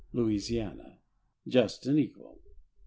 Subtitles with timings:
[0.13, 2.39] (Louisiana.)—Just and equal!